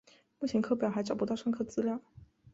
[0.39, 2.01] 目前课表还找不到上课资料